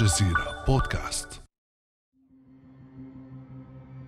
الجزيرة 0.00 0.64
بودكاست 0.68 1.28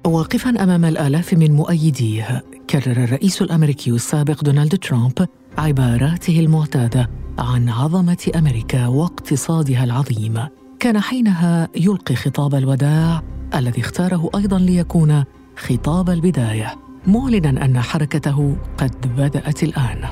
واقفا 0.06 0.50
أمام 0.50 0.84
الآلاف 0.84 1.34
من 1.34 1.52
مؤيديه 1.52 2.44
كرر 2.70 3.04
الرئيس 3.04 3.42
الأمريكي 3.42 3.90
السابق 3.90 4.44
دونالد 4.44 4.78
ترامب 4.78 5.28
عباراته 5.58 6.40
المعتادة 6.40 7.10
عن 7.38 7.68
عظمة 7.68 8.30
أمريكا 8.36 8.86
واقتصادها 8.86 9.84
العظيم 9.84 10.40
كان 10.80 11.00
حينها 11.00 11.68
يلقي 11.76 12.14
خطاب 12.14 12.54
الوداع 12.54 13.22
الذي 13.54 13.80
اختاره 13.80 14.30
أيضا 14.36 14.58
ليكون 14.58 15.24
خطاب 15.56 16.10
البداية 16.10 16.74
معلنا 17.06 17.64
أن 17.64 17.80
حركته 17.80 18.56
قد 18.78 19.16
بدأت 19.16 19.62
الآن 19.62 20.08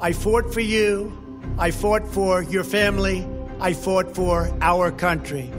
I 0.00 0.12
fought 0.12 0.54
for 0.54 0.60
you. 0.60 1.12
I 1.58 1.70
fought 1.70 2.06
for 2.16 2.42
your 2.42 2.64
family. 2.64 3.39
I 3.62 3.74
fought 3.74 4.14
for 4.14 4.48
our 4.62 4.90
country. 4.90 5.50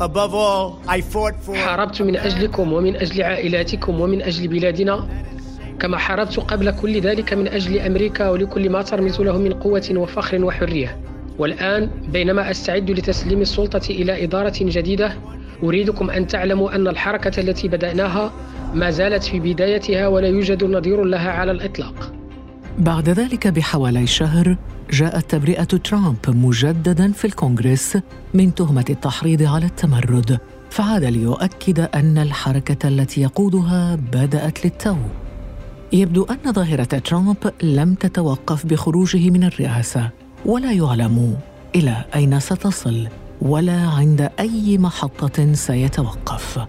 Above 0.00 0.34
all, 0.34 0.80
I 0.88 1.00
fought 1.00 1.36
for 1.40 1.54
حاربت 1.54 2.02
من 2.02 2.16
أجلكم 2.16 2.72
ومن 2.72 2.96
أجل 2.96 3.22
عائلاتكم 3.22 4.00
ومن 4.00 4.22
أجل 4.22 4.48
بلادنا 4.48 5.08
كما 5.80 5.98
حاربت 5.98 6.38
قبل 6.40 6.70
كل 6.70 7.00
ذلك 7.00 7.34
من 7.34 7.48
أجل 7.48 7.78
أمريكا 7.78 8.30
ولكل 8.30 8.70
ما 8.70 8.82
ترمز 8.82 9.20
له 9.20 9.38
من 9.38 9.52
قوة 9.52 9.90
وفخر 9.96 10.44
وحرية 10.44 10.98
والآن 11.38 11.90
بينما 12.08 12.50
أستعد 12.50 12.90
لتسليم 12.90 13.40
السلطة 13.40 13.90
إلى 13.90 14.24
إدارة 14.24 14.54
جديدة 14.60 15.12
أريدكم 15.62 16.10
أن 16.10 16.26
تعلموا 16.26 16.74
أن 16.74 16.88
الحركة 16.88 17.40
التي 17.40 17.68
بدأناها 17.68 18.32
ما 18.74 18.90
زالت 18.90 19.24
في 19.24 19.40
بدايتها 19.40 20.08
ولا 20.08 20.28
يوجد 20.28 20.64
نظير 20.64 21.04
لها 21.04 21.30
على 21.30 21.50
الإطلاق 21.50 22.13
بعد 22.78 23.08
ذلك 23.08 23.48
بحوالي 23.48 24.06
شهر 24.06 24.56
جاءت 24.90 25.30
تبرئة 25.30 25.64
ترامب 25.64 26.16
مجددا 26.28 27.12
في 27.12 27.24
الكونغرس 27.24 27.98
من 28.34 28.54
تهمة 28.54 28.84
التحريض 28.90 29.42
على 29.42 29.66
التمرد. 29.66 30.38
فعاد 30.70 31.04
ليؤكد 31.04 31.80
أن 31.80 32.18
الحركة 32.18 32.88
التي 32.88 33.20
يقودها 33.20 33.94
بدأت 33.94 34.64
للتو. 34.64 34.96
يبدو 35.92 36.24
أن 36.24 36.52
ظاهرة 36.52 36.84
ترامب 36.98 37.36
لم 37.62 37.94
تتوقف 37.94 38.66
بخروجه 38.66 39.30
من 39.30 39.44
الرئاسة 39.44 40.10
ولا 40.46 40.72
يعلم 40.72 41.36
إلى 41.74 42.04
أين 42.14 42.40
ستصل 42.40 43.08
ولا 43.42 43.88
عند 43.88 44.30
أي 44.40 44.78
محطة 44.78 45.52
سيتوقف. 45.52 46.66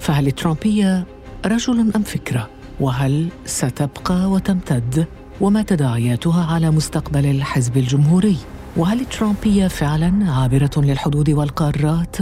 فهل 0.00 0.26
الترامبيه 0.26 1.06
رجل 1.46 1.80
أم 1.96 2.02
فكرة؟ 2.02 2.48
وهل 2.80 3.28
ستبقى 3.46 4.30
وتمتد؟ 4.30 5.06
وما 5.40 5.62
تداعياتها 5.62 6.54
على 6.54 6.70
مستقبل 6.70 7.26
الحزب 7.26 7.76
الجمهوري؟ 7.76 8.36
وهل 8.76 9.00
الترامبيه 9.00 9.68
فعلا 9.68 10.32
عابرة 10.32 10.70
للحدود 10.76 11.30
والقارات؟ 11.30 12.16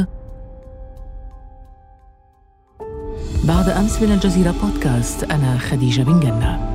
بعد 3.44 3.68
أمس 3.68 4.02
من 4.02 4.12
الجزيرة 4.12 4.54
بودكاست 4.62 5.24
أنا 5.24 5.58
خديجة 5.58 6.02
بن 6.02 6.20
جنة. 6.20 6.72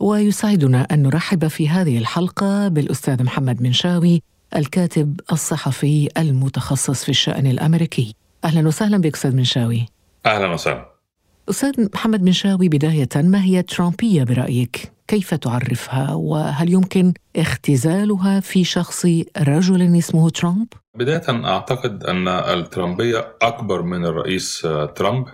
ويسعدنا 0.00 0.82
أن 0.82 1.02
نرحب 1.02 1.48
في 1.48 1.68
هذه 1.68 1.98
الحلقة 1.98 2.68
بالأستاذ 2.68 3.22
محمد 3.22 3.62
منشاوي 3.62 4.22
الكاتب 4.56 5.20
الصحفي 5.32 6.08
المتخصص 6.18 7.04
في 7.04 7.08
الشأن 7.08 7.46
الأمريكي. 7.46 8.14
أهلا 8.44 8.68
وسهلا 8.68 8.98
بك 8.98 9.14
أستاذ 9.14 9.36
منشاوي. 9.36 9.86
أهلا 10.26 10.52
وسهلا 10.52 10.92
أستاذ 11.50 11.88
محمد 11.94 12.22
منشاوي 12.22 12.68
بداية 12.68 13.08
ما 13.16 13.42
هي 13.44 13.62
ترامبية 13.62 14.24
برأيك؟ 14.24 14.92
كيف 15.08 15.34
تعرفها 15.34 16.14
وهل 16.14 16.72
يمكن 16.72 17.12
اختزالها 17.36 18.40
في 18.40 18.64
شخص 18.64 19.06
رجل 19.38 19.96
اسمه 19.98 20.30
ترامب؟ 20.30 20.66
بداية 20.94 21.22
أعتقد 21.28 22.04
أن 22.04 22.28
الترامبية 22.28 23.36
أكبر 23.42 23.82
من 23.82 24.04
الرئيس 24.04 24.66
ترامب 24.96 25.26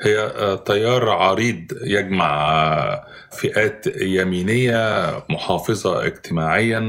هي 0.00 0.30
تيار 0.66 1.08
عريض 1.10 1.72
يجمع 1.82 3.06
فئات 3.30 3.86
يمينية 4.00 5.12
محافظة 5.30 6.06
اجتماعيا 6.06 6.80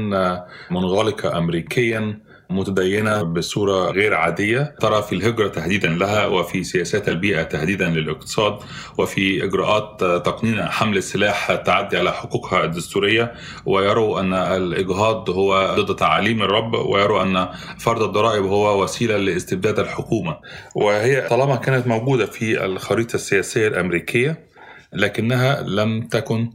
منغلقة 0.70 1.38
أمريكيا. 1.38 2.18
متدينة 2.50 3.22
بصورة 3.22 3.90
غير 3.90 4.14
عادية 4.14 4.74
ترى 4.80 5.02
في 5.02 5.14
الهجرة 5.14 5.48
تهديدا 5.48 5.88
لها 5.88 6.26
وفي 6.26 6.64
سياسات 6.64 7.08
البيئة 7.08 7.42
تهديدا 7.42 7.88
للاقتصاد 7.88 8.58
وفي 8.98 9.44
إجراءات 9.44 10.00
تقنين 10.26 10.62
حمل 10.62 10.96
السلاح 10.96 11.54
تعدي 11.54 11.98
على 11.98 12.12
حقوقها 12.12 12.64
الدستورية 12.64 13.32
ويروا 13.66 14.20
أن 14.20 14.32
الإجهاض 14.32 15.30
هو 15.30 15.74
ضد 15.78 15.96
تعاليم 15.96 16.42
الرب 16.42 16.74
ويروا 16.74 17.22
أن 17.22 17.48
فرض 17.78 18.02
الضرائب 18.02 18.44
هو 18.44 18.82
وسيلة 18.82 19.16
لاستبداد 19.16 19.78
الحكومة. 19.78 20.36
وهي 20.74 21.28
طالما 21.28 21.56
كانت 21.56 21.86
موجودة 21.86 22.26
في 22.26 22.64
الخريطة 22.64 23.14
السياسية 23.14 23.68
الأمريكية 23.68 24.48
لكنها 24.92 25.62
لم 25.62 26.02
تكن 26.02 26.50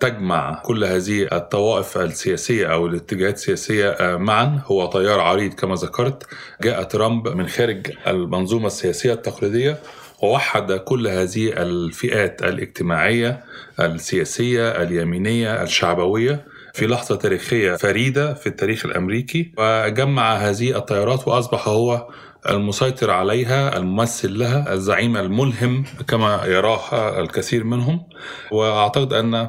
تجمع 0.00 0.62
كل 0.64 0.84
هذه 0.84 1.28
الطوائف 1.32 1.98
السياسية 1.98 2.66
أو 2.66 2.86
الاتجاهات 2.86 3.34
السياسية 3.34 3.96
معا. 4.16 4.60
هو 4.66 4.90
تيار 4.90 5.20
عريض 5.20 5.54
كما 5.54 5.74
ذكرت. 5.74 6.22
جاء 6.62 6.82
ترامب 6.82 7.28
من 7.28 7.48
خارج 7.48 7.90
المنظومة 8.06 8.66
السياسية 8.66 9.12
التقليدية 9.12 9.78
ووحد 10.22 10.72
كل 10.72 11.08
هذه 11.08 11.52
الفئات 11.62 12.42
الاجتماعية 12.42 13.44
السياسية 13.80 14.82
اليمينية 14.82 15.62
الشعبوية 15.62 16.44
في 16.74 16.86
لحظة 16.86 17.16
تاريخية 17.16 17.76
فريدة 17.76 18.34
في 18.34 18.46
التاريخ 18.46 18.86
الأمريكي. 18.86 19.52
وجمع 19.58 20.34
هذه 20.36 20.78
التيارات 20.78 21.28
وأصبح 21.28 21.68
هو 21.68 22.08
المسيطر 22.48 23.10
عليها 23.10 23.76
الممثل 23.76 24.38
لها 24.38 24.72
الزعيم 24.72 25.16
الملهم 25.16 25.84
كما 26.08 26.44
يراه 26.46 27.20
الكثير 27.20 27.64
منهم. 27.64 28.06
وأعتقد 28.52 29.12
أن 29.12 29.48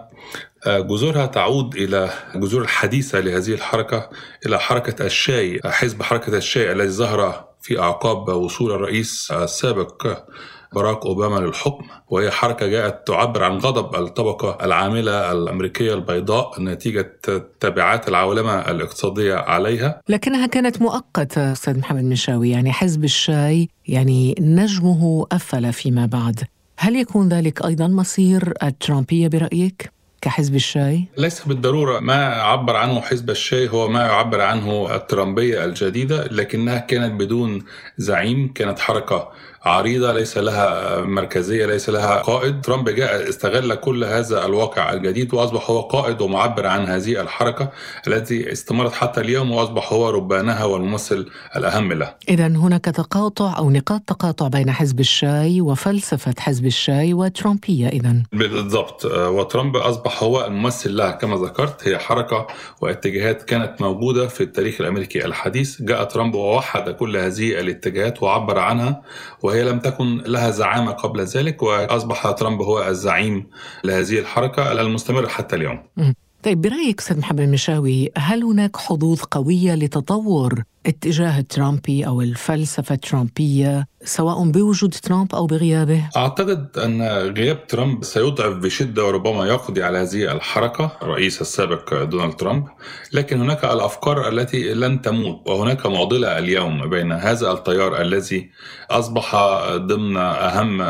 جذورها 0.68 1.26
تعود 1.26 1.76
إلى 1.76 2.10
جذور 2.36 2.62
الحديثة 2.62 3.20
لهذه 3.20 3.54
الحركة 3.54 4.10
إلى 4.46 4.60
حركة 4.60 5.06
الشاي 5.06 5.60
حزب 5.66 6.04
حركة 6.04 6.38
الشاي 6.38 6.72
الذي 6.72 6.90
ظهر 6.90 7.50
في 7.62 7.80
أعقاب 7.80 8.28
وصول 8.28 8.72
الرئيس 8.72 9.32
السابق 9.32 10.18
باراك 10.74 11.06
أوباما 11.06 11.40
للحكم 11.40 11.86
وهي 12.10 12.32
حركة 12.32 12.68
جاءت 12.68 13.08
تعبر 13.08 13.44
عن 13.44 13.58
غضب 13.58 13.96
الطبقة 13.96 14.58
العاملة 14.66 15.32
الأمريكية 15.32 15.94
البيضاء 15.94 16.62
نتيجة 16.62 17.20
تبعات 17.60 18.08
العولمه 18.08 18.60
الاقتصادية 18.60 19.36
عليها 19.36 20.02
لكنها 20.10 20.48
كانت 20.48 20.82
مؤقتة 20.82 21.52
أستاذ 21.52 21.80
محمد 21.80 22.04
مشاوي 22.04 22.50
يعني 22.50 22.72
حزب 22.72 23.04
الشاي 23.04 23.70
يعني 23.88 24.36
نجمه 24.40 25.28
أفل 25.32 25.74
فيما 25.74 26.06
بعد 26.06 26.44
هل 26.78 26.96
يكون 26.96 27.30
ذلك 27.30 27.66
أيضا 27.66 27.88
مصير 27.88 28.54
الترامبية 28.64 29.28
برأيك؟ 29.28 29.92
كحزب 30.22 30.56
الشاي؟ 30.56 31.06
ليس 31.18 31.48
بالضرورة 31.48 32.00
ما 32.00 32.26
عبر 32.26 32.76
عنه 32.76 33.02
حزب 33.02 33.30
الشاي 33.30 33.70
هو 33.70 33.88
ما 33.88 34.02
يعبر 34.02 34.42
عنه 34.42 34.96
الترامبية 34.96 35.66
الجديدة 35.66 36.28
لكنها 36.28 36.78
كانت 36.78 37.20
بدون 37.22 37.64
زعيم 37.98 38.54
كانت 38.54 38.80
حركة 38.80 39.32
عريضة 39.66 40.14
ليس 40.14 40.38
لها 40.38 41.02
مركزية 41.02 41.66
ليس 41.66 41.90
لها 41.90 42.22
قائد. 42.22 42.62
ترامب 42.62 42.90
جاء 42.90 43.30
استغل 43.30 43.76
كل 43.76 44.04
هذا 44.04 44.46
الواقع 44.46 44.94
الجديد 44.94 45.34
وأصبح 45.34 45.70
هو 45.70 45.82
قائد 45.82 46.22
ومعبر 46.22 46.68
عن 46.68 46.86
هذه 46.86 47.22
الحركة 47.22 47.72
التي 48.08 48.52
استمرت 48.52 48.94
حتى 48.94 49.22
اليوم 49.22 49.52
وأصبح 49.52 49.94
هو 49.94 50.10
ربانها 50.10 50.66
والممثل 50.66 51.30
الأهم 51.56 51.94
له. 51.94 52.14
إذا 52.30 52.48
هناك 52.48 52.86
تقاطع 52.86 53.58
أو 53.58 53.70
نقاط 53.70 54.02
تقاطع 54.08 54.48
بين 54.48 54.72
حزب 54.72 55.00
الشاي 55.00 55.62
وفلسفة 55.62 56.34
حزب 56.40 56.66
الشاي 56.66 57.14
وترامبية 57.14 57.88
إذا. 57.88 58.24
بالضبط. 58.34 59.06
وترامب 59.06 59.78
أصبح 59.78 60.24
هو 60.24 60.46
الممثل 60.46 60.96
لها. 60.98 61.12
كما 61.12 61.36
ذكرت 61.36 61.88
هي 61.88 61.98
حركة 61.98 62.48
واتجاهات 62.82 63.44
كانت 63.44 63.82
موجودة 63.82 64.28
في 64.28 64.42
التاريخ 64.42 64.82
الأمريكي 64.82 65.26
الحديث. 65.26 65.82
جاء 65.82 66.04
ترامب 66.04 66.36
ووحد 66.36 66.90
كل 66.90 67.18
هذه 67.18 67.60
الاتجاهات 67.60 68.24
وعبر 68.24 68.60
عنها 68.60 69.02
وهي 69.42 69.59
لم 69.64 69.80
تكن 69.80 70.18
لها 70.18 70.52
زعامة 70.52 70.92
قبل 70.92 71.22
ذلك 71.22 71.64
وأصبح 71.64 72.32
ترامب 72.32 72.62
هو 72.62 72.88
الزعيم 72.88 73.48
لهذه 73.84 74.20
الحركة 74.20 74.72
المستمرة 74.72 75.28
حتى 75.28 75.56
اليوم. 75.56 75.84
طيب 76.44 76.62
برأيك 76.62 77.00
أستاذ 77.00 77.20
محمد 77.20 77.42
مشاوي 77.42 78.12
هل 78.18 78.44
هناك 78.44 78.78
حظوظ 78.78 79.22
قوية 79.22 79.76
لتطور 79.76 80.64
الاتجاه 80.86 81.40
الترامبي 81.40 82.08
أو 82.08 82.22
الفلسفة 82.22 82.96
الترامبيه 82.96 83.88
سواء 84.04 84.52
بوجود 84.52 84.94
ترامب 84.94 85.36
أو 85.36 85.46
بغيابه؟ 85.46 86.10
أعتقد 86.18 86.78
أن 86.78 87.02
غياب 87.38 87.68
ترامب 87.68 88.04
سيضعف 88.04 88.54
بشدة 88.54 89.06
وربما 89.06 89.46
يقضي 89.46 89.84
على 89.84 89.98
هذه 89.98 90.32
الحركة 90.32 90.98
الرئيس 91.02 91.42
السابق 91.42 92.04
دونالد 92.04 92.34
ترامب، 92.34 92.66
لكن 93.14 93.42
هناك 93.42 93.66
الأفكار 93.66 94.30
التي 94.30 94.74
لن 94.74 95.02
تموت 95.02 95.50
وهناك 95.50 95.86
معضلة 95.86 96.38
اليوم 96.38 96.90
بين 96.90 97.12
هذا 97.12 97.52
التيار 97.52 98.02
الذي 98.02 98.50
أصبح 98.92 99.36
ضمن 99.76 100.18
أهم 100.18 100.82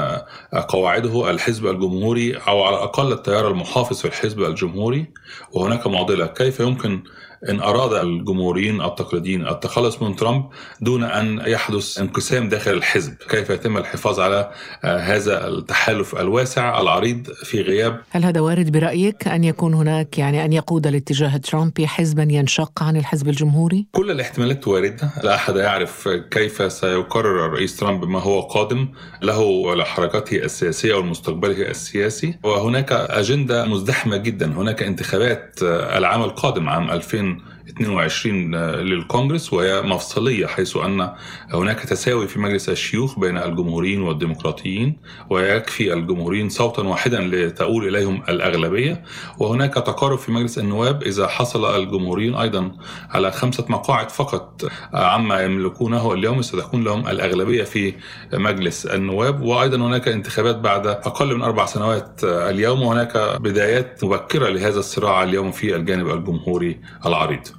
قواعده 0.68 1.30
الحزب 1.32 1.68
الجمهوري 1.68 2.38
أو 2.38 2.64
على 2.64 2.76
الأقل 2.76 3.12
التيار 3.12 3.48
المحافظ 3.52 3.98
في 4.00 4.06
الحزب 4.06 4.44
الجمهوري 4.44 5.14
وهناك 5.52 5.88
معضلة 5.88 6.26
كيف 6.26 6.60
يمكن 6.60 7.04
إن 7.50 7.60
أراد 7.60 7.94
الجمهوريين 8.06 8.82
التقليديين 8.82 9.48
التخلص 9.48 10.02
من 10.02 10.16
ترامب 10.16 10.46
دون 10.82 11.04
أن 11.04 11.42
يحدث 11.48 12.00
انقسام 12.00 12.50
داخل 12.50 12.72
الحزب، 12.72 13.14
كيف 13.30 13.50
يتم 13.50 13.78
الحفاظ 13.78 14.20
على 14.20 14.52
آه، 14.84 14.98
هذا 14.98 15.48
التحالف 15.48 16.16
الواسع 16.16 16.82
العريض 16.82 17.28
في 17.44 17.62
غياب؟ 17.62 18.02
هل 18.10 18.26
هذا 18.26 18.40
وارد 18.40 18.72
برأيك 18.72 19.28
أن 19.28 19.44
يكون 19.44 19.74
هناك 19.74 20.18
يعني 20.18 20.46
أن 20.46 20.54
يقود 20.54 20.88
الاتجاه 20.88 21.36
الترامبي 21.36 21.88
حزبا 21.88 22.28
ينشق 22.30 22.84
عن 22.84 22.98
الحزب 22.98 23.30
الجمهوري؟ 23.30 23.88
كل 23.92 24.12
الاحتمالات 24.12 24.68
واردة، 24.68 25.12
لا 25.24 25.36
أحد 25.36 25.56
يعرف 25.56 26.08
كيف 26.32 26.72
سيقرر 26.74 27.46
الرئيس 27.46 27.78
ترامب 27.78 28.06
ما 28.06 28.20
هو 28.20 28.42
قادم 28.42 28.88
له 29.22 29.40
ولحركته 29.40 30.38
السياسية 30.38 30.94
والمستقبله 30.94 31.70
السياسي، 31.70 32.40
وهناك 32.44 32.92
أجندة 32.92 33.66
مزدحمة 33.66 34.18
جدا، 34.18 34.54
هناك 34.54 34.84
انتخابات 34.84 35.60
آه، 35.64 35.98
العام 35.98 36.22
القادم 36.22 36.70
عام 36.70 36.92
2000 36.92 37.29
22 37.70 38.56
للكونغرس 38.56 39.54
وهي 39.54 39.82
مفصلية 39.82 40.48
حيث 40.48 40.78
أن 40.78 41.10
هناك 41.54 41.80
تساوي 41.80 42.28
في 42.28 42.40
مجلس 42.40 42.70
الشيوخ 42.70 43.20
بين 43.20 43.38
الجمهوريين 43.38 44.02
والديمقراطيين 44.02 44.98
ويكفي 45.30 45.94
الجمهوريين 45.94 46.50
صوتا 46.50 46.82
واحدا 46.82 47.20
لتؤول 47.22 47.88
إليهم 47.88 48.24
الأغلبية. 48.30 49.04
وهناك 49.40 49.74
تقارب 49.74 50.18
في 50.18 50.32
مجلس 50.32 50.58
النواب 50.60 51.04
إذا 51.04 51.28
حصل 51.28 51.76
الجمهوريين 51.76 52.36
أيضا 52.36 52.72
على 53.10 53.32
خمسة 53.32 53.66
مقاعد 53.70 54.10
فقط 54.12 54.66
عما 54.94 55.42
يملكونه 55.42 56.14
اليوم 56.14 56.42
ستكون 56.42 56.84
لهم 56.84 57.08
الأغلبية 57.08 57.64
في 57.64 57.94
مجلس 58.34 58.86
النواب. 58.86 59.42
وأيضا 59.42 59.78
هناك 59.78 60.08
انتخابات 60.08 60.56
بعد 60.56 60.88
أقل 60.88 61.36
من 61.36 61.42
أربع 61.42 61.66
سنوات 61.66 62.24
اليوم 62.24 62.82
وهناك 62.82 63.18
بدايات 63.42 64.04
مبكرة 64.04 64.50
لهذا 64.50 64.80
الصراع 64.80 65.24
اليوم 65.24 65.52
في 65.52 65.76
الجانب 65.76 66.10
الجمهوري 66.10 66.80
العريض. 67.06 67.59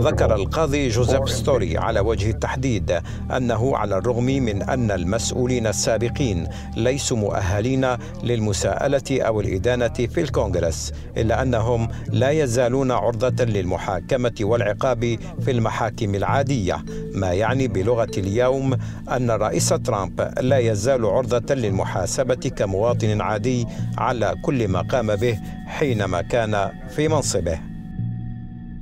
ذكر 0.00 0.34
القاضي 0.34 0.88
جوزيف 0.88 1.28
ستوري 1.28 1.78
على 1.78 2.00
وجه 2.00 2.30
التحديد 2.30 3.00
أنه 3.36 3.76
على 3.76 3.98
الرغم 3.98 4.24
من 4.24 4.62
أن 4.62 4.90
المسؤولين 4.90 5.66
السابقين 5.66 6.46
ليسوا 6.76 7.16
مؤهلين 7.16 7.86
للمساءلة 8.24 9.02
أو 9.10 9.40
الإدانة 9.40 9.88
في 9.88 10.20
الكونغرس 10.20 10.92
إلا 11.16 11.42
أنهم 11.42 11.88
لا 12.12 12.30
يزالون 12.30 12.90
عرضة 12.90 13.44
للمحاكمة 13.44 14.34
والعقاب 14.40 15.16
في 15.40 15.50
المحاكم 15.50 16.14
العادية 16.14 16.76
ما 17.14 17.32
يعني 17.32 17.68
بلغة 17.68 18.10
اليوم 18.18 18.76
أن 19.10 19.30
الرئيس 19.30 19.68
ترامب 19.68 20.32
لا 20.40 20.58
يزال 20.58 21.06
عرضة 21.06 21.54
للمحاسبة 21.54 22.34
كمواطن 22.56 23.20
عادي 23.20 23.66
على 23.98 24.34
كل 24.42 24.68
ما 24.68 24.80
قام 24.80 25.16
به 25.16 25.38
حينما 25.66 26.22
كان 26.22 26.53
في 26.88 27.08
منصبه. 27.08 27.60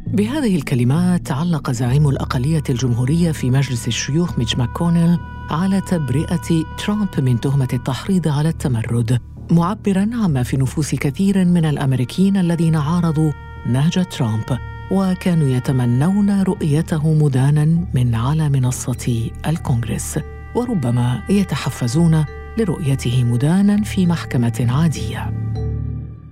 بهذه 0.06 0.56
الكلمات 0.56 1.32
علق 1.32 1.70
زعيم 1.70 2.08
الأقلية 2.08 2.62
الجمهورية 2.70 3.32
في 3.32 3.50
مجلس 3.50 3.88
الشيوخ 3.88 4.38
ميتش 4.38 4.56
ماكونيل 4.56 5.18
على 5.50 5.80
تبرئة 5.80 6.64
ترامب 6.78 7.08
من 7.20 7.40
تهمة 7.40 7.68
التحريض 7.72 8.28
على 8.28 8.48
التمرد 8.48 9.18
معبرا 9.50 10.10
عما 10.12 10.42
في 10.42 10.56
نفوس 10.56 10.94
كثير 10.94 11.44
من 11.44 11.64
الأمريكيين 11.64 12.36
الذين 12.36 12.76
عارضوا 12.76 13.32
نهج 13.66 14.04
ترامب 14.04 14.58
وكانوا 14.90 15.48
يتمنون 15.48 16.42
رؤيته 16.42 17.14
مدانا 17.14 17.64
من 17.94 18.14
على 18.14 18.48
منصة 18.48 19.30
الكونغرس 19.46 20.18
وربما 20.54 21.22
يتحفزون 21.28 22.24
لرؤيته 22.58 23.24
مدانا 23.24 23.82
في 23.82 24.06
محكمة 24.06 24.66
عادية. 24.68 25.32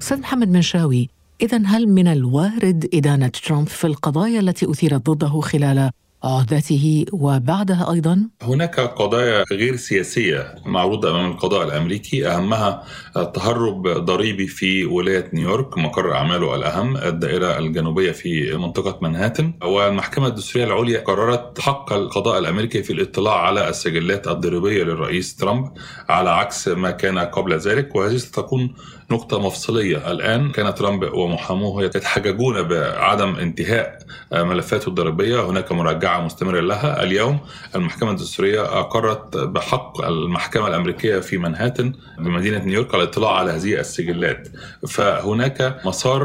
أستاذ 0.03 0.21
محمد 0.21 0.49
منشاوي 0.49 1.09
إذا 1.43 1.63
هل 1.67 1.89
من 1.89 2.09
الوارد 2.09 2.89
إدانة 2.95 3.29
ترامب 3.29 3.67
في 3.67 3.87
القضايا 3.87 4.41
التي 4.41 4.71
أثيرت 4.71 5.11
ضده 5.11 5.41
خلال 5.41 5.91
عهدته 6.25 7.05
وبعدها 7.13 7.93
أيضا؟ 7.93 8.29
هناك 8.43 8.81
قضايا 8.81 9.45
غير 9.53 9.77
سياسية 9.77 10.55
معروضة 10.67 11.11
أمام 11.11 11.31
القضاء 11.31 11.67
الأمريكي 11.67 12.29
أهمها 12.29 12.85
التهرب 13.17 13.89
ضريبي 13.89 14.47
في 14.47 14.85
ولاية 14.85 15.31
نيويورك 15.35 15.79
مقر 15.79 16.13
أعماله 16.15 16.55
الأهم 16.55 16.97
الدائرة 16.97 17.59
الجنوبية 17.59 18.13
في 18.13 18.57
منطقة 18.57 18.99
منهاتن 19.03 19.53
والمحكمة 19.65 20.27
الدستورية 20.27 20.67
العليا 20.67 21.01
قررت 21.01 21.61
حق 21.61 21.93
القضاء 21.93 22.39
الأمريكي 22.39 22.83
في 22.83 22.93
الاطلاع 22.93 23.47
على 23.47 23.69
السجلات 23.69 24.29
الضريبية 24.29 24.83
للرئيس 24.83 25.37
ترامب 25.37 25.73
على 26.09 26.31
عكس 26.31 26.69
ما 26.69 26.91
كان 26.91 27.19
قبل 27.19 27.59
ذلك 27.59 27.97
وهذه 27.97 28.17
ستكون 28.17 28.75
نقطة 29.13 29.41
مفصلية. 29.41 30.11
الآن 30.11 30.51
كان 30.51 30.75
ترامب 30.75 31.13
ومحاموه 31.13 31.85
يتحججون 31.85 32.63
بعدم 32.63 33.35
انتهاء 33.37 33.99
ملفاته 34.33 34.89
الضريبية. 34.89 35.51
هناك 35.51 35.73
مراجعة 35.73 36.21
مستمرة 36.21 36.61
لها. 36.61 37.03
اليوم 37.03 37.39
المحكمة 37.75 38.11
الدستورية 38.11 38.81
أقرت 38.81 39.37
بحق 39.37 40.05
المحكمة 40.05 40.69
الأمريكية 40.69 41.19
في 41.19 41.39
منهاتن 41.39 41.93
بمدينة 42.19 42.65
نيويورك 42.65 42.95
الاطلاع 42.95 43.33
على 43.33 43.51
هذه 43.51 43.81
السجلات. 43.81 44.49
فهناك 44.89 45.81
مسار 45.85 46.25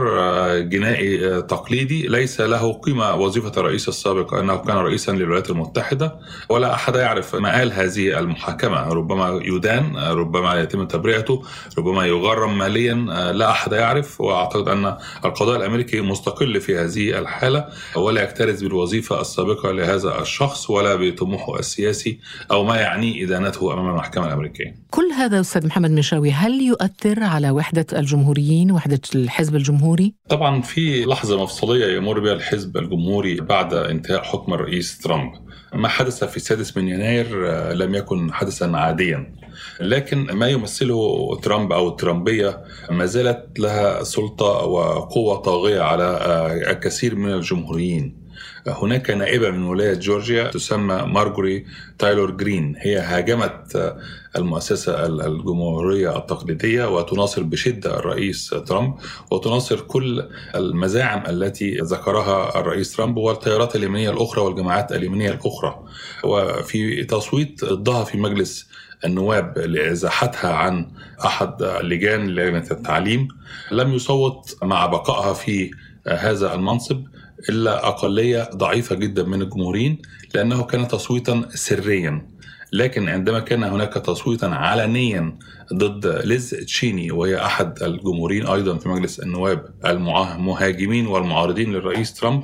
جنائي 0.60 1.42
تقليدي. 1.42 2.08
ليس 2.08 2.42
له 2.42 2.74
قيمة. 2.74 3.16
وظيفة 3.16 3.52
الرئيس 3.58 3.88
السابق 3.88 4.34
أنه 4.34 4.56
كان 4.56 4.78
رئيسا 4.78 5.12
للولايات 5.12 5.50
المتحدة. 5.50 6.16
ولا 6.50 6.74
أحد 6.74 6.96
يعرف 6.96 7.36
مآل 7.36 7.72
هذه 7.74 8.20
المحاكمة. 8.20 8.90
ربما 8.90 9.40
يدان 9.44 9.98
ربما 9.98 10.62
يتم 10.62 10.86
تبرئته 10.86 11.44
ربما 11.78 12.06
يغرم 12.06 12.58
ماليا 12.58 12.75
حاليا 12.75 13.07
آه، 13.10 13.31
لا 13.31 13.51
أحد 13.51 13.72
يعرف 13.72 14.22
وأعتقد 14.22 14.68
أن 14.68 14.98
القضاء 15.25 15.58
الأمريكي 15.58 16.01
مستقل 16.01 16.62
في 16.62 16.77
هذه 16.77 17.20
الحالة 17.20 17.67
ولا 17.96 18.24
يكترث 18.24 18.62
بالوظيفة 18.62 19.22
السابقة 19.22 19.72
لهذا 19.72 20.22
الشخص 20.22 20.70
ولا 20.70 20.96
بطموحه 20.96 21.60
السياسي 21.60 22.20
أو 22.51 22.63
ما 22.63 22.75
يعنيه 22.75 23.25
إدانته 23.25 23.74
أمام 23.74 23.89
المحكمة 23.89 24.27
الأمريكية. 24.27 24.75
كل 24.96 25.12
هذا 25.18 25.40
أستاذ 25.40 25.68
محمد 25.68 25.92
مشاوي 25.92 26.32
هل 26.32 26.62
يؤثر 26.62 27.24
على 27.24 27.50
وحدة 27.52 27.86
الجمهوريين 27.94 28.72
وحدة 28.72 29.02
الحزب 29.16 29.56
الجمهوري؟ 29.56 30.14
طبعا 30.30 30.62
في 30.62 31.06
لحظة 31.06 31.44
مفصلية 31.44 31.98
يمر 31.98 32.20
بها 32.20 32.34
الحزب 32.34 32.78
الجمهوري 32.78 33.36
بعد 33.36 33.74
انتهاء 33.74 34.24
حكم 34.24 34.54
الرئيس 34.54 34.98
ترامب. 34.98 35.32
ما 35.74 35.88
حدث 35.88 36.24
في 36.24 36.38
السادس 36.38 36.78
من 36.78 36.88
يناير 36.88 37.50
آه، 37.50 37.74
لم 37.74 37.96
يكن 37.96 38.34
حدثا 38.34 38.66
عاديا 38.66 39.34
لكن 39.82 40.18
ما 40.18 40.48
يمثله 40.48 41.36
ترامب 41.44 41.72
أو 41.72 41.90
الترامبية 41.90 42.64
ما 42.90 43.06
زالت 43.06 43.60
لها 43.60 44.04
سلطة 44.04 44.46
وقوة 44.46 45.36
طاغية 45.36 45.82
على 45.82 46.04
آه، 46.04 46.72
الكثير 46.72 47.16
من 47.16 47.34
الجمهوريين 47.34 48.25
هناك 48.68 49.10
نائبة 49.12 49.50
من 49.50 49.64
ولاية 49.64 49.94
جورجيا 49.94 50.44
تسمى 50.48 50.96
مارجوري 50.96 51.66
تايلور 52.00 52.32
جرين. 52.32 52.75
هي 52.78 53.00
هاجمت 53.00 53.96
المؤسسة 54.36 55.06
الجمهورية 55.06 56.18
التقليدية 56.18 56.96
وتناصر 56.96 57.44
بشدة 57.44 58.00
الرئيس 58.00 58.50
ترامب 58.68 58.94
وتناصر 59.32 59.80
كل 59.80 60.24
المزاعم 60.56 61.24
التي 61.30 61.78
ذكرها 61.78 62.60
الرئيس 62.60 62.96
ترامب 62.96 63.18
والتيارات 63.18 63.75
اليمينية 63.75 64.10
الأخرى 64.10 64.42
والجماعات 64.42 64.92
اليمينية 64.92 65.32
الأخرى. 65.32 65.84
وفي 66.24 67.04
تصويت 67.04 67.66
ضدها 67.66 68.04
في 68.04 68.18
مجلس 68.18 68.70
النواب 69.06 69.58
لإزاحتها 69.58 70.54
عن 70.54 70.92
أحد 71.25 71.64
لجان 71.64 72.28
لجنة 72.28 72.68
التعليم 72.72 73.28
لم 73.72 73.94
يصوت 73.94 74.58
مع 74.64 74.86
بقائها 74.86 75.34
في 75.34 75.72
هذا 76.08 76.54
المنصب. 76.56 77.04
إلا 77.50 77.88
أقلية 77.88 78.50
ضعيفة 78.56 78.96
جدا 78.96 79.24
من 79.24 79.42
الجمهوريين 79.42 80.01
لأنه 80.36 80.63
كان 80.63 80.88
تصويتا 80.88 81.46
سريا. 81.54 82.36
لكن 82.74 83.10
عندما 83.10 83.39
كان 83.39 83.63
هناك 83.63 83.94
تصويتا 83.94 84.46
علنيا 84.46 85.38
ضد 85.74 86.22
ليز 86.25 86.50
تشيني 86.50 87.12
وهي 87.12 87.46
أحد 87.46 87.84
الجمهوريين 87.84 88.48
أيضا 88.48 88.77
في 88.77 88.89
مجلس 88.89 89.20
النواب 89.20 89.65
المهاجمين 89.86 91.08
والمعارضين 91.08 91.74
للرئيس 91.74 92.13
ترامب 92.13 92.44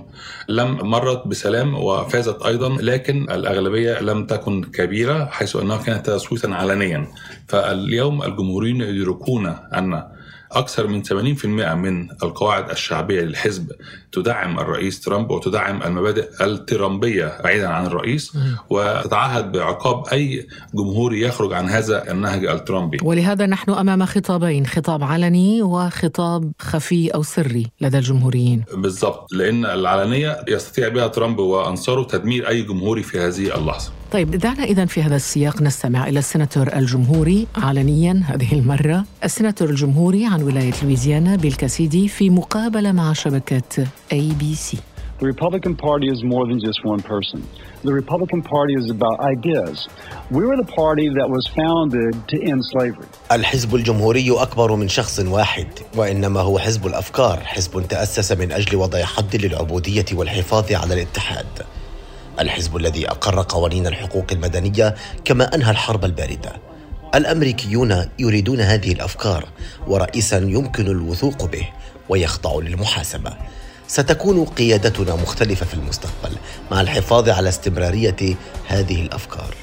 لم 0.50 0.78
مرت 0.90 1.28
بسلام 1.28 1.76
وفازت 1.76 2.42
أيضا 2.42 2.70
لكن 2.82 3.24
الأغلبية 3.32 4.00
لم 4.02 4.26
تكن 4.26 4.64
كبيرة 4.64 5.26
حيث 5.26 5.56
أنها 5.56 5.78
كانت 5.78 6.10
تصويتا 6.10 6.48
علنيا. 6.48 7.08
فاليوم 7.48 8.24
الجمهوريين 8.24 8.82
يدركون 8.82 9.48
أن 9.48 10.04
أكثر 10.52 10.88
من 10.88 11.04
80% 11.04 11.46
من 11.46 12.12
القواعد 12.24 12.70
الشعبية 12.70 13.22
للحزب 13.22 13.72
تدعم 14.12 14.60
الرئيس 14.60 15.00
ترامب 15.00 15.32
وتدعم 15.32 15.84
المبادئ 15.84 16.30
الترامبية 16.42 17.42
بعيدا 17.44 17.68
عن 17.68 17.86
الرئيس 17.86 18.38
وتتعهد 18.70 19.52
بعقاب 19.52 20.08
أي 20.08 20.48
جمهوري 20.74 21.22
يخرج 21.22 21.54
عن 21.54 21.70
هذا 21.70 22.12
النهج 22.12 22.46
الترامبي. 22.46 22.98
ولهذا 23.04 23.46
نحن 23.46 23.72
أمام 23.72 24.06
خطابين 24.06 24.66
خطاب 24.66 25.04
علني 25.04 25.62
وخطاب 25.62 26.52
خفي 26.60 27.10
أو 27.10 27.24
سري 27.24 27.68
لدى 27.82 27.98
الجمهوريين. 27.98 28.64
بالضبط 28.74 29.34
لأن 29.34 29.66
العلنية 29.66 30.46
يستطيع 30.48 30.88
بها 30.88 31.08
ترامب 31.08 31.40
وأنصاره 31.40 32.04
تدمير 32.04 32.50
أي 32.50 32.62
جمهوري 32.62 33.04
في 33.04 33.20
هذه 33.20 33.58
اللحظة. 33.58 34.01
طيب 34.12 34.32
دعنا 34.32 34.64
إذا 34.64 34.86
في 34.86 35.04
هذا 35.04 35.16
السياق 35.16 35.62
نستمع 35.62 36.08
إلى 36.08 36.20
السناتور 36.20 36.76
الجمهوري 36.76 37.48
علنيا 37.58 38.24
هذه 38.26 38.60
المرة 38.60 39.06
السناتور 39.24 39.70
الجمهوري 39.70 40.26
عن 40.26 40.44
ولاية 40.44 40.74
لويزيانا 40.84 41.36
بيل 41.36 41.63
كاسيدي 41.63 42.08
في 42.08 42.30
مقابلة 42.30 42.92
مع 42.92 43.14
شبكة 43.14 43.88
أي 44.12 44.32
بي 44.40 44.56
سي 44.56 44.78
The 45.22 45.28
Republican 45.28 45.76
Party 45.76 46.08
is 46.16 46.24
more 46.34 46.46
than 46.52 46.60
just 46.68 46.80
one 46.94 47.02
person. 47.14 47.40
The 47.84 47.94
Republican 48.02 48.42
Party 48.42 48.74
is 48.82 48.88
about 48.90 49.18
ideas. 49.36 49.88
We 50.32 50.44
were 50.48 50.58
the 50.64 50.72
party 50.82 51.08
that 51.20 51.28
was 51.36 51.44
founded 51.60 52.14
to 52.32 52.36
end 52.52 52.62
slavery. 52.74 53.08
الحزب 53.32 53.76
الجمهوري 53.76 54.32
أكبر 54.32 54.76
من 54.76 54.88
شخص 54.88 55.20
واحد 55.20 55.68
وإنما 55.98 56.40
هو 56.40 56.60
حزب 56.60 56.88
الأفكار 56.88 57.40
حزب 57.40 57.88
تأسس 57.88 58.32
من 58.32 58.52
أجل 58.52 58.76
وضع 58.76 59.04
حد 59.04 59.36
للعبودية 59.36 60.06
والحفاظ 60.14 60.72
على 60.72 60.94
الاتحاد 60.94 61.46
الحزب 62.42 62.78
الذي 62.78 63.08
أقر 63.08 63.42
قوانين 63.50 63.88
الحقوق 63.88 64.26
المدنية 64.32 64.96
كما 65.26 65.56
أنهى 65.56 65.72
الحرب 65.72 66.06
الباردة. 66.06 66.54
الأمريكيون 67.16 68.06
يريدون 68.20 68.60
هذه 68.62 68.92
الأفكار 68.92 69.46
ورئيسا 69.88 70.38
يمكن 70.38 70.88
الوثوق 70.88 71.46
به 71.46 71.68
ويخضع 72.10 72.60
للمحاسبة. 72.60 73.34
ستكون 73.88 74.46
قيادتنا 74.46 75.16
مختلفة 75.16 75.66
في 75.66 75.74
المستقبل 75.74 76.36
مع 76.72 76.82
الحفاظ 76.82 77.30
على 77.30 77.50
استمرارية 77.50 78.36
هذه 78.68 79.02
الأفكار. 79.02 79.56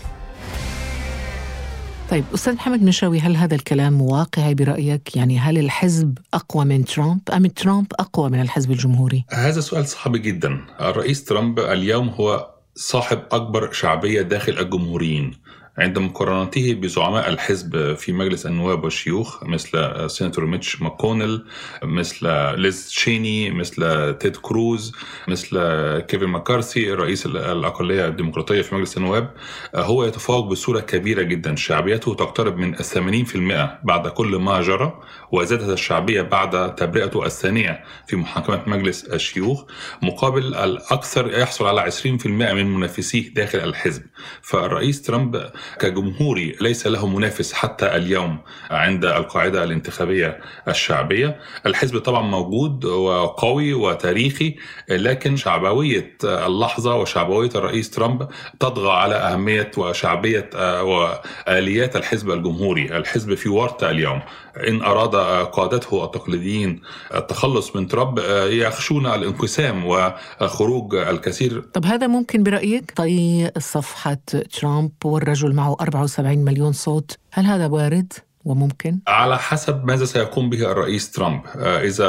طيب 2.10 2.24
أستاذ 2.34 2.54
محمد 2.54 2.82
مشاوي 2.82 3.20
هل 3.20 3.36
هذا 3.36 3.54
الكلام 3.54 4.02
واقعي 4.02 4.54
برأيك؟ 4.54 5.16
يعني 5.16 5.38
هل 5.38 5.58
الحزب 5.58 6.18
أقوى 6.34 6.64
من 6.64 6.84
ترامب؟ 6.84 7.20
أم 7.32 7.46
ترامب 7.46 7.86
أقوى 7.98 8.30
من 8.30 8.40
الحزب 8.40 8.70
الجمهوري؟ 8.70 9.24
هذا 9.30 9.60
سؤال 9.60 9.86
صعب 9.86 10.16
جدا. 10.16 10.60
الرئيس 10.80 11.24
ترامب 11.24 11.58
اليوم 11.58 12.08
هو 12.08 12.57
صاحب 12.80 13.22
أكبر 13.32 13.72
شعبية 13.72 14.22
داخل 14.22 14.58
الجمهوريين. 14.58 15.34
عند 15.78 15.98
مقارنته 15.98 16.74
بزعماء 16.74 17.28
الحزب 17.28 17.94
في 17.94 18.12
مجلس 18.12 18.46
النواب 18.46 18.84
والشيوخ 18.84 19.44
مثل 19.44 20.10
سيناتور 20.10 20.46
ميتش 20.46 20.82
ماكونيل 20.82 21.44
مثل 21.82 22.26
ليز 22.60 22.88
تشيني 22.88 23.50
مثل 23.50 24.14
تيد 24.18 24.36
كروز 24.36 24.92
مثل 25.28 25.58
كيفن 25.98 26.26
ماكارثي 26.26 26.92
رئيس 26.92 27.26
الأقلية 27.26 28.06
الديمقراطية 28.06 28.62
في 28.62 28.74
مجلس 28.74 28.96
النواب. 28.96 29.30
هو 29.74 30.04
يتفوق 30.04 30.46
بصورة 30.46 30.80
كبيرة 30.80 31.22
جدا. 31.22 31.56
شعبيته 31.56 32.14
تقترب 32.14 32.56
من 32.56 32.74
80% 32.74 33.80
بعد 33.84 34.08
كل 34.08 34.36
ما 34.36 34.60
جرى 34.62 35.00
وزادت 35.32 35.68
الشعبية 35.68 36.22
بعد 36.22 36.74
تبرئته 36.74 37.26
الثانية 37.26 37.84
في 38.06 38.16
محاكمة 38.16 38.62
مجلس 38.66 39.04
الشيوخ 39.04 39.64
مقابل 40.02 40.54
الأكثر 40.54 41.38
يحصل 41.38 41.66
على 41.66 41.90
20% 41.90 42.26
من 42.26 42.74
منافسيه 42.74 43.34
داخل 43.34 43.58
الحزب. 43.58 44.02
فالرئيس 44.42 45.02
ترامب 45.02 45.50
كجمهوري 45.80 46.56
ليس 46.60 46.86
له 46.86 47.06
منافس 47.06 47.52
حتى 47.52 47.96
اليوم 47.96 48.38
عند 48.70 49.04
القاعدة 49.04 49.64
الانتخابية 49.64 50.38
الشعبية. 50.68 51.38
الحزب 51.66 51.98
طبعا 51.98 52.22
موجود 52.22 52.84
وقوي 52.84 53.74
وتاريخي 53.74 54.56
لكن 54.88 55.36
شعبوية 55.36 56.16
اللحظة 56.24 56.96
وشعبوية 56.96 57.50
الرئيس 57.54 57.90
ترامب 57.90 58.28
تطغى 58.60 58.92
على 58.92 59.14
أهمية 59.14 59.70
وشعبية 59.76 60.50
وآليات 60.82 61.96
الحزب 61.96 62.30
الجمهوري. 62.30 62.96
الحزب 62.96 63.34
في 63.34 63.48
ورطة 63.48 63.90
اليوم. 63.90 64.20
إن 64.68 64.82
أراد 64.82 65.16
قادته 65.46 66.04
التقليديين 66.04 66.80
التخلص 67.14 67.76
من 67.76 67.88
ترامب 67.88 68.18
يخشون 68.50 69.06
الانقسام 69.06 69.86
وخروج 69.86 70.94
الكثير. 70.94 71.60
طب 71.60 71.86
هذا 71.86 72.06
ممكن 72.06 72.42
برأيك؟ 72.42 72.92
طي 72.96 73.50
صفحة 73.58 74.18
ترامب 74.60 74.90
والرجل 75.04 75.54
معه 75.58 75.76
74 75.80 76.38
مليون 76.38 76.72
صوت 76.72 77.18
هل 77.32 77.44
هذا 77.46 77.66
وارد؟ 77.66 78.12
وممكن؟ 78.48 78.98
على 79.08 79.38
حسب 79.38 79.84
ماذا 79.84 80.04
سيقوم 80.04 80.50
به 80.50 80.72
الرئيس 80.72 81.10
ترامب. 81.10 81.40
إذا 81.56 82.08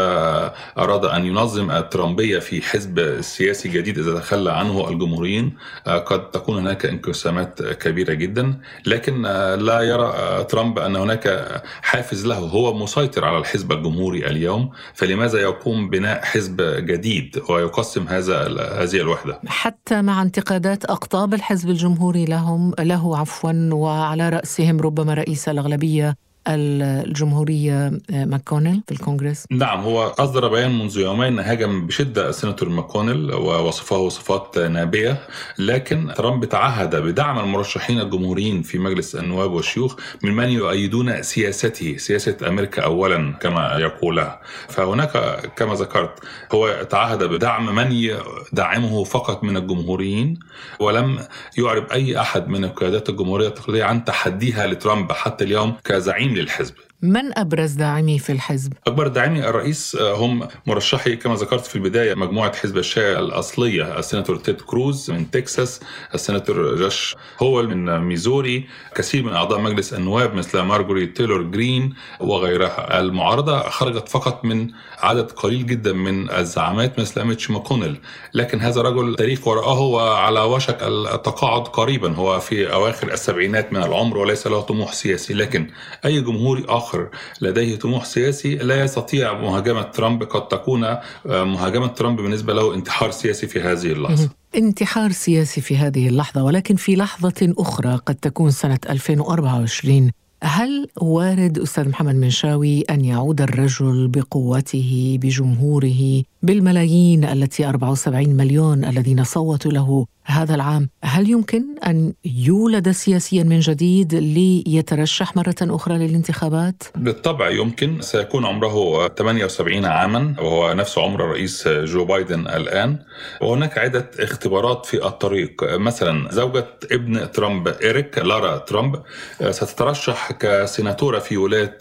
أراد 0.77 1.05
أن 1.05 1.25
ينظم 1.25 1.72
الترامبية 1.72 2.39
في 2.39 2.62
حزب 2.62 3.22
سياسي 3.22 3.69
جديد 3.69 3.98
إذا 3.98 4.19
تخلى 4.19 4.51
عنه 4.51 4.89
الجمهوريين 4.89 5.53
قد 5.86 6.31
تكون 6.31 6.58
هناك 6.58 6.86
انقسامات 6.86 7.63
كبيرة 7.63 8.13
جدا. 8.13 8.60
لكن 8.86 9.22
لا 9.60 9.81
يرى 9.81 10.43
ترامب 10.43 10.79
أن 10.79 10.96
هناك 10.96 11.62
حافز 11.81 12.25
له. 12.25 12.38
هو 12.38 12.74
مسيطر 12.74 13.25
على 13.25 13.38
الحزب 13.38 13.72
الجمهوري 13.72 14.27
اليوم 14.27 14.72
فلماذا 14.93 15.39
يقوم 15.39 15.89
بناء 15.89 16.25
حزب 16.25 16.62
جديد 16.62 17.41
ويقسم 17.50 18.08
هذا 18.08 18.41
هذه 18.84 18.96
الوحدة؟ 18.96 19.39
حتى 19.48 20.01
مع 20.01 20.22
انتقادات 20.22 20.86
أقطاب 20.86 21.34
الحزب 21.34 21.69
الجمهوري 21.69 22.25
لهم 22.25 22.74
له 22.79 23.17
عفوا 23.17 23.69
وعلى 23.74 24.29
رأسهم 24.29 24.79
ربما 24.81 25.13
رئيس 25.13 25.50
الأغلبية 25.50 26.15
الجمهورية 26.48 27.91
ماكونيل 28.10 28.81
في 28.88 28.91
الكونغرس؟ 28.91 29.46
نعم 29.51 29.79
هو 29.79 30.03
أصدر 30.08 30.48
بيان 30.48 30.79
منذ 30.79 30.98
يومين 30.98 31.39
هاجم 31.39 31.88
بشدة 31.88 32.29
السيناتور 32.29 32.69
ماكونيل 32.69 33.34
ووصفه 33.34 33.98
وصفات 33.98 34.58
نابية 34.58 35.27
لكن 35.58 36.13
ترامب 36.15 36.46
تعهد 36.46 36.96
بدعم 36.96 37.39
المرشحين 37.39 38.00
الجمهوريين 38.00 38.62
في 38.62 38.77
مجلس 38.77 39.15
النواب 39.15 39.51
والشيوخ 39.51 39.96
من 40.24 40.36
من 40.36 40.50
يؤيدون 40.50 41.24
سياسته 41.24 41.98
سياسة 41.98 42.38
أمريكا 42.48 42.84
أولا 42.84 43.31
كما 43.41 43.77
يقولها 43.79 44.41
فهناك 44.69 45.41
كما 45.55 45.74
ذكرت 45.74 46.19
هو 46.51 46.88
تعهد 46.89 47.24
بدعم 47.24 47.75
من 47.75 47.91
يدعمه 47.91 49.03
فقط 49.03 49.43
من 49.43 49.58
الجمهوريين 49.58 50.39
ولم 50.79 51.19
يعرب 51.58 51.91
أي 51.91 52.22
أحد 52.22 52.48
من 52.48 52.63
القيادات 52.63 53.10
الجمهورية 53.10 53.48
التقليدية 53.48 53.84
عن 53.84 54.05
تحديها 54.05 54.67
لترامب 54.67 55.12
حتى 55.12 55.43
اليوم 55.43 55.75
كزعيم 55.84 56.29
للحزب. 56.34 56.76
من 57.01 57.38
أبرز 57.38 57.72
داعمي 57.72 58.20
في 58.20 58.32
الحزب؟ 58.32 58.74
أكبر 58.88 59.08
داعمي 59.08 59.50
الرئيس 59.50 59.98
هم 60.01 60.48
مرشحي 60.68 61.15
كما 61.15 61.36
ذكرت 61.36 61.65
في 61.65 61.75
البداية 61.75 62.15
مجموعة 62.15 62.56
حزب 62.56 62.77
الشيعة 62.77 63.20
الأصلية 63.20 64.00
السيناتور 64.00 64.36
تيد 64.36 64.62
كروز 64.62 65.12
من 65.12 65.32
تكساس 65.32 65.79
السيناتور 66.13 66.75
جوش 66.75 67.16
هولي 67.42 67.63
من 67.63 68.00
ميزوري 68.00 68.68
كثير 68.96 69.24
من 69.24 69.34
أعضاء 69.34 69.60
مجلس 69.60 69.94
النواب 69.94 70.34
مثل 70.34 70.60
مارجوري 70.60 71.06
تيلور 71.06 71.41
جرين 71.41 71.94
وغيرها 72.20 73.00
المعارضة 73.00 73.70
خرجت 73.70 74.10
فقط 74.10 74.46
من 74.46 74.68
عدد 75.00 75.32
قليل 75.32 75.65
جدا 75.65 75.94
من 75.94 76.32
الزعامات 76.32 77.00
مثل 77.00 77.24
ميتش 77.24 77.51
ماكونيل 77.51 77.98
لكن 78.34 78.60
هذا 78.60 78.82
رجل 78.82 79.15
تاريخ 79.15 79.48
وراءه 79.48 79.79
وعلى 79.79 80.39
وشك 80.39 80.84
التقاعد 80.84 81.68
قريبا 81.68 82.15
هو 82.15 82.39
في 82.39 82.74
أواخر 82.74 83.13
السبعينات 83.13 83.74
من 83.74 83.84
العمر 83.84 84.18
وليس 84.18 84.48
له 84.48 84.62
طموح 84.62 84.94
سياسي 84.94 85.34
لكن 85.34 85.68
أي 86.06 86.22
جمهوري 86.22 86.65
آخر 86.70 86.88
آخر. 86.89 87.10
لديه 87.41 87.75
طموح 87.75 88.05
سياسي 88.05 88.55
لا 88.55 88.84
يستطيع 88.84 89.34
مهاجمة 89.34 89.81
ترامب 89.81 90.24
قد 90.24 90.48
تكون 90.48 90.98
مهاجمة 91.25 91.88
ترامب 91.88 92.22
بالنسبة 92.22 92.53
له 92.53 92.74
انتحار 92.75 93.12
سياسي 93.12 93.48
في 93.48 93.62
هذه 93.62 93.91
اللحظة. 93.91 94.29
انتحار 94.55 95.12
سياسي 95.12 95.62
في 95.62 95.77
هذه 95.77 96.08
اللحظة 96.08 96.43
ولكن 96.43 96.75
في 96.75 96.96
لحظة 96.96 97.53
أخرى 97.58 97.96
قد 98.05 98.15
تكون 98.15 98.51
سنة 98.51 98.79
2024 98.89 100.12
هل 100.43 100.88
وارد 101.01 101.60
أستاذ 101.60 101.89
محمد 101.89 102.15
منشاوي 102.15 102.81
أن 102.81 103.05
يعود 103.05 103.41
الرجل 103.41 104.08
بقوته 104.08 105.17
بجمهوره 105.22 106.24
بالملايين 106.43 107.25
التي 107.25 107.69
74 107.69 108.29
مليون 108.29 108.86
الذين 108.86 109.24
صوتوا 109.24 109.72
له 109.72 110.05
هذا 110.30 110.56
العام. 110.56 110.90
هل 111.04 111.30
يمكن 111.30 111.64
أن 111.88 112.14
يولد 112.26 112.92
سياسيا 112.92 113.44
من 113.44 113.60
جديد 113.60 114.16
ليترشح 114.16 115.36
مرة 115.36 115.56
أخرى 115.62 115.98
للانتخابات؟ 115.98 116.84
بالطبع 116.96 117.50
يمكن. 117.50 118.02
سيكون 118.02 118.46
عمره 118.46 119.08
78 119.08 119.86
عاما 119.86 120.36
وهو 120.40 120.74
نفس 120.74 120.98
عمر 120.98 121.26
الرئيس 121.26 121.68
جو 121.68 122.06
بايدن 122.06 122.40
الآن. 122.40 123.00
وهناك 123.42 123.78
عدة 123.78 124.12
اختبارات 124.20 124.86
في 124.86 125.06
الطريق. 125.06 125.52
مثلا 125.64 126.32
زوجة 126.32 126.68
ابن 126.92 127.32
ترامب 127.32 127.68
إيريك 127.68 128.18
لارا 128.18 128.58
ترامب 128.58 129.02
ستترشح 129.50 130.32
كسيناتورة 130.32 131.20
في 131.20 131.38
ولاية 131.38 131.78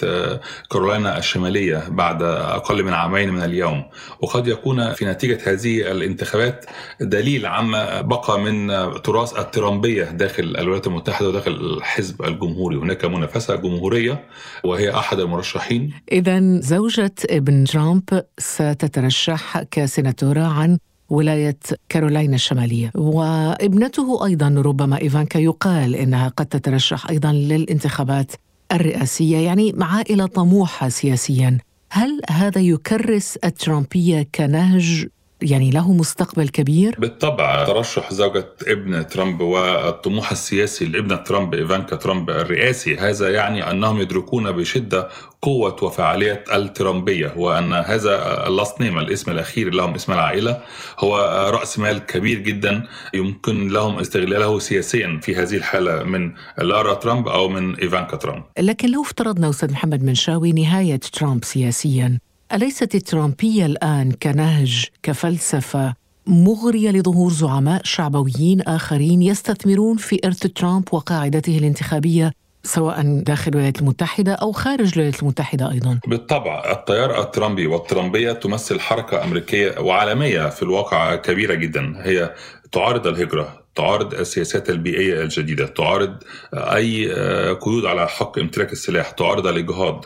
كارولاينا 0.71 1.19
الشمالية 1.19 1.85
بعد 1.89 2.23
أقل 2.23 2.83
من 2.83 2.93
عامين 2.93 3.31
من 3.31 3.43
اليوم. 3.43 3.85
وقد 4.21 4.49
يكون 4.49 4.93
في 4.93 5.05
نتيجة 5.05 5.53
هذه 5.53 5.91
الانتخابات 5.93 6.65
دليل 7.01 7.47
عما 7.47 8.01
بقى 8.01 8.38
من 8.39 8.69
تراث 9.03 9.39
الترامبية 9.39 10.05
داخل 10.05 10.43
الولايات 10.43 10.87
المتحدة 10.87 11.29
وداخل 11.29 11.51
الحزب 11.51 12.23
الجمهوري. 12.23 12.77
هناك 12.77 13.05
منافسة 13.05 13.57
جمهورية 13.57 14.25
وهي 14.65 14.91
أحد 14.91 15.21
المرشحين. 15.21 15.93
إذا 16.13 16.61
زوجة 16.61 17.15
ابن 17.31 17.65
ترامب 17.65 18.23
ستترشح 18.39 19.63
كسيناتورة 19.63 20.41
عن 20.41 20.79
ولاية 21.09 21.59
كارولاينا 21.89 22.35
الشمالية. 22.35 22.91
وابنته 22.95 24.25
أيضا 24.27 24.63
ربما 24.65 25.01
إيفانكا 25.01 25.39
يقال 25.39 25.95
إنها 25.95 26.29
قد 26.29 26.47
تترشح 26.47 27.11
أيضا 27.11 27.33
للانتخابات 27.33 28.33
الرئاسية 28.73 29.39
يعني 29.39 29.75
عائلة 29.81 30.27
طموحة 30.27 30.89
سياسيا. 30.89 31.59
هل 31.91 32.21
هذا 32.31 32.61
يكرس 32.61 33.37
الترامبية 33.37 34.29
كنهج 34.35 35.07
يعني 35.43 35.71
له 35.71 35.93
مستقبل 35.93 36.49
كبير؟ 36.49 36.97
بالطبع 36.99 37.65
ترشح 37.65 38.13
زوجة 38.13 38.49
ابن 38.67 39.07
ترامب 39.07 39.41
والطموح 39.41 40.31
السياسي 40.31 40.85
لابن 40.85 41.25
ترامب 41.25 41.55
إيفانكا 41.55 41.97
ترامب 41.97 42.31
الرئاسي. 42.31 42.97
هذا 42.97 43.31
يعني 43.31 43.71
أنهم 43.71 44.01
يدركون 44.01 44.53
بشدة 44.53 45.09
قوة 45.43 45.85
وفعالية 45.85 46.45
الترامبية 46.55 47.35
وأن 47.37 47.73
هذا 47.73 48.47
ال 48.47 48.53
last 48.53 48.81
name 48.81 48.99
الاسم 48.99 49.31
الأخير 49.31 49.75
لهم 49.75 49.95
اسم 49.95 50.13
العائلة 50.13 50.63
هو 50.99 51.19
رأس 51.55 51.79
مال 51.79 51.99
كبير 51.99 52.39
جدا. 52.39 52.87
يمكن 53.15 53.69
لهم 53.69 53.99
استغلاله 53.99 54.59
سياسيا 54.59 55.21
في 55.23 55.37
هذه 55.37 55.57
الحالة 55.57 56.03
من 56.03 56.33
لارا 56.59 56.95
ترامب 56.95 57.29
أو 57.29 57.49
من 57.49 57.77
إيفانكا 57.77 58.17
ترامب. 58.17 58.43
لكن 58.59 58.91
لو 58.91 59.03
افترضنا 59.03 59.51
أستاذ 59.51 59.73
محمد 59.73 60.03
منشاوي 60.03 60.53
نهاية 60.53 60.97
ترامب 60.97 61.45
سياسيا 61.45 62.19
أليست 62.53 62.95
الترامبية 62.95 63.67
الآن 63.67 64.13
كنهج 64.13 64.87
كفلسفة 65.03 65.95
مغرية 66.27 66.91
لظهور 66.91 67.31
زعماء 67.31 67.81
شعبويين 67.85 68.61
آخرين 68.61 69.23
يستثمرون 69.23 69.97
في 69.97 70.21
إرث 70.25 70.39
ترامب 70.39 70.85
وقاعدته 70.93 71.59
الانتخابية 71.59 72.33
سواء 72.63 73.23
داخل 73.23 73.51
الولايات 73.51 73.81
المتحدة 73.81 74.33
أو 74.33 74.53
خارج 74.53 74.93
الولايات 74.93 75.23
المتحدة 75.23 75.71
أيضا. 75.71 76.01
بالطبع 76.07 76.73
التيار 76.73 77.23
الترامبي 77.23 77.67
والترامبية 77.67 78.33
تمثل 78.33 78.81
حركة 78.81 79.25
أمريكية 79.25 79.79
وعالمية 79.81 80.49
في 80.49 80.63
الواقع 80.63 81.17
كبيرة 81.17 81.55
جدا 81.55 81.95
هي 81.97 82.35
تعارض 82.73 83.07
الهجرة. 83.07 83.68
تعارض 83.79 84.15
السياسات 84.15 84.71
البيئية 84.71 85.23
الجديدة 85.23 85.67
تعارض 85.67 86.15
أي 86.55 87.13
قيود 87.55 87.85
على 87.85 88.09
حق 88.09 88.39
امتلاك 88.39 88.73
السلاح 88.73 89.11
تعارض 89.11 89.47
الإجهاض 89.47 90.05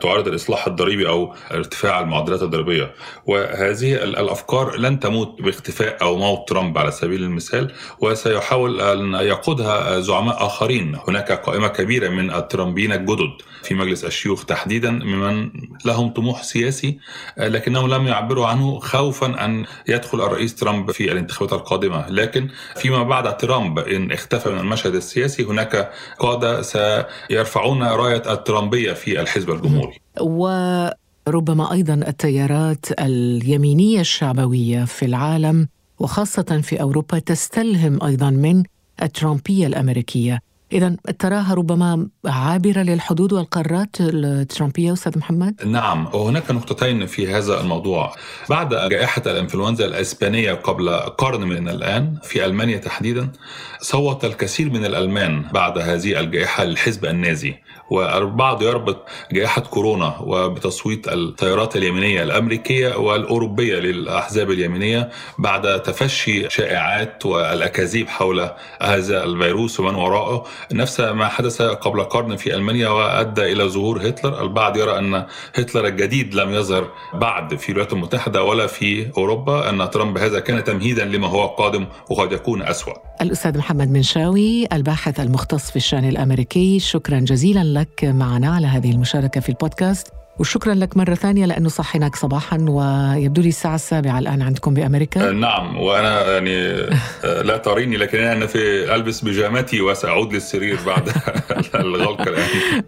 تعارض 0.00 0.28
الإصلاح 0.28 0.66
الضريبي 0.66 1.08
أو 1.08 1.34
ارتفاع 1.52 2.00
المعدلات 2.00 2.42
الضريبية. 2.42 2.94
وهذه 3.26 3.94
الأفكار 3.94 4.76
لن 4.76 5.00
تموت 5.00 5.42
باختفاء 5.42 6.02
أو 6.02 6.16
موت 6.16 6.48
ترامب 6.48 6.78
على 6.78 6.90
سبيل 6.90 7.22
المثال 7.22 7.72
وسيحاول 8.00 8.80
أن 8.80 9.14
يقودها 9.14 10.00
زعماء 10.00 10.46
آخرين. 10.46 10.98
هناك 11.08 11.32
قائمة 11.32 11.68
كبيرة 11.68 12.08
من 12.08 12.30
الترامبيين 12.30 12.92
الجدد. 12.92 13.32
في 13.64 13.74
مجلس 13.74 14.04
الشيوخ 14.04 14.44
تحديدا 14.44 14.90
ممن 14.90 15.50
لهم 15.84 16.08
طموح 16.08 16.42
سياسي 16.42 16.98
لكنهم 17.38 17.94
لم 17.94 18.06
يعبروا 18.06 18.46
عنه 18.46 18.78
خوفا 18.78 19.44
أن 19.44 19.64
يدخل 19.88 20.20
الرئيس 20.20 20.54
ترامب 20.54 20.90
في 20.90 21.12
الانتخابات 21.12 21.52
القادمة. 21.52 22.08
لكن 22.08 22.48
فيما 22.76 23.02
بعد 23.02 23.36
ترامب 23.36 23.78
إن 23.78 24.12
اختفى 24.12 24.50
من 24.50 24.58
المشهد 24.58 24.94
السياسي 24.94 25.44
هناك 25.44 25.92
قادة 26.18 26.62
سيرفعون 26.62 27.82
راية 27.82 28.32
الترامبية 28.32 28.92
في 28.92 29.20
الحزب 29.20 29.50
الجمهوري. 29.50 29.94
وربما 30.20 31.72
أيضا 31.72 31.94
التيارات 31.94 32.86
اليمينية 33.00 34.00
الشعبوية 34.00 34.84
في 34.84 35.04
العالم 35.04 35.68
وخاصة 35.98 36.60
في 36.62 36.80
أوروبا 36.80 37.18
تستلهم 37.18 38.02
أيضا 38.02 38.30
من 38.30 38.62
الترامبية 39.02 39.66
الأمريكية. 39.66 40.40
إذا 40.74 40.96
تراها 41.18 41.54
ربما 41.54 42.08
عابرة 42.26 42.78
للحدود 42.82 43.32
والقارات 43.32 43.96
الترامبية 44.00 44.92
أستاذ 44.92 45.18
محمد؟ 45.18 45.54
نعم 45.66 46.06
وهناك 46.14 46.50
نقطتين 46.50 47.06
في 47.06 47.34
هذا 47.34 47.60
الموضوع. 47.60 48.14
بعد 48.50 48.74
جائحة 48.74 49.22
الإنفلونزا 49.26 49.84
الإسبانية 49.84 50.52
قبل 50.52 50.90
قرن 50.90 51.40
من 51.40 51.68
الآن 51.68 52.18
في 52.22 52.44
ألمانيا 52.44 52.78
تحديدا 52.78 53.32
صوت 53.80 54.24
الكثير 54.24 54.70
من 54.70 54.84
الألمان 54.84 55.42
بعد 55.52 55.78
هذه 55.78 56.20
الجائحة 56.20 56.64
للحزب 56.64 57.04
النازي. 57.04 57.54
والبعض 57.90 58.62
يربط 58.62 59.06
جائحة 59.32 59.60
كورونا 59.60 60.18
وبتصويت 60.20 61.08
التيارات 61.08 61.76
اليمينية 61.76 62.22
الأمريكية 62.22 62.96
والأوروبية 62.96 63.74
للأحزاب 63.78 64.50
اليمينية 64.50 65.10
بعد 65.38 65.82
تفشي 65.82 66.50
شائعات 66.50 67.26
والأكاذيب 67.26 68.08
حول 68.08 68.50
هذا 68.82 69.24
الفيروس 69.24 69.80
ومن 69.80 69.94
وراءه. 69.94 70.44
نفس 70.72 71.00
ما 71.00 71.28
حدث 71.28 71.62
قبل 71.62 72.04
قرن 72.04 72.36
في 72.36 72.54
ألمانيا 72.54 72.88
وأدى 72.88 73.52
إلى 73.52 73.64
ظهور 73.64 74.08
هتلر. 74.08 74.42
البعض 74.42 74.76
يرى 74.76 74.98
أن 74.98 75.26
هتلر 75.54 75.86
الجديد 75.86 76.34
لم 76.34 76.54
يظهر 76.54 76.90
بعد 77.14 77.54
في 77.54 77.68
الولايات 77.68 77.92
المتحدة 77.92 78.42
ولا 78.42 78.66
في 78.66 79.10
أوروبا 79.16 79.70
أن 79.70 79.90
ترامب 79.90 80.18
هذا 80.18 80.40
كان 80.40 80.64
تمهيدا 80.64 81.04
لما 81.04 81.28
هو 81.28 81.46
قادم 81.46 81.86
وقد 82.10 82.32
يكون 82.32 82.62
أسوأ. 82.62 82.94
الأستاذ 83.22 83.58
محمد 83.58 83.90
منشاوي 83.90 84.66
الباحث 84.72 85.20
المختص 85.20 85.70
في 85.70 85.76
الشأن 85.76 86.04
الأمريكي 86.08 86.78
شكرا 86.78 87.18
جزيلا 87.18 87.80
لك 87.80 88.04
معنا 88.04 88.54
على 88.54 88.66
هذه 88.66 88.90
المشاركة 88.90 89.40
في 89.40 89.48
البودكاست. 89.48 90.23
وشكرا 90.38 90.74
لك 90.74 90.96
مرة 90.96 91.14
ثانية 91.14 91.46
لأنه 91.46 91.68
صحيناك 91.68 92.16
صباحا 92.16 92.58
ويبدو 92.68 93.42
لي 93.42 93.48
الساعة 93.48 93.74
السابعة 93.74 94.18
الآن 94.18 94.42
عندكم 94.42 94.74
بأمريكا. 94.74 95.30
نعم 95.30 95.76
وأنا 95.76 96.32
يعني 96.32 96.76
لا 97.24 97.56
تريني 97.56 97.96
لكن 97.96 98.18
أنا 98.18 98.46
في 98.46 98.94
ألبس 98.94 99.20
بيجامتي 99.20 99.80
وسأعود 99.80 100.32
للسرير 100.32 100.78
بعد 100.86 101.12
الغلق 101.74 102.20
الآن. 102.20 102.82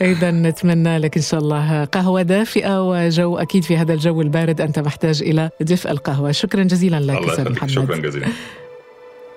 إذا 0.12 0.30
نتمنى 0.30 0.98
لك 0.98 1.16
إن 1.16 1.22
شاء 1.22 1.40
الله 1.40 1.84
قهوة 1.84 2.22
دافئة 2.22 2.88
وجو 2.88 3.38
أكيد 3.38 3.64
في 3.64 3.76
هذا 3.76 3.92
الجو 3.94 4.22
البارد. 4.22 4.60
أنت 4.60 4.78
محتاج 4.78 5.22
إلى 5.22 5.50
دفء 5.60 5.90
القهوة. 5.90 6.32
شكرا 6.32 6.62
جزيلا 6.62 7.00
لك 7.00 7.18
الله 7.18 7.50
محمد. 7.50 7.70
شكرا 7.70 7.96
جزيلا. 7.96 8.26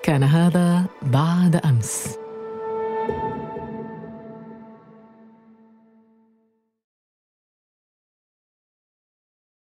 كان 0.02 0.22
هذا 0.22 0.84
بعد 1.02 1.56
أمس. 1.64 2.25